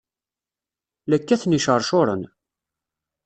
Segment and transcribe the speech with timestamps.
[1.09, 2.21] La kkaten iceṛcuṛen!